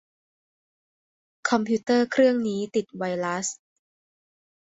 [1.49, 3.45] คอมพิวเตอร์เครื่องนี้ติดไวรัส